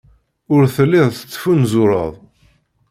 Ur 0.55 0.63
telliḍ 0.75 1.07
tettfunzureḍ. 1.11 2.13